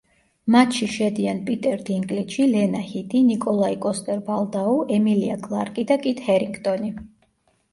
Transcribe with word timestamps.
მათში 0.53 0.85
შედიან 0.93 1.41
პიტერ 1.49 1.83
დინკლიჯი, 1.89 2.47
ლენა 2.53 2.81
ჰიდი, 2.87 3.21
ნიკოლაი 3.27 3.77
კოსტერ-ვალდაუ, 3.85 4.75
ემილია 4.97 5.39
კლარკი 5.45 5.89
და 5.93 5.99
კიტ 6.07 6.25
ჰერინგტონი. 6.31 6.91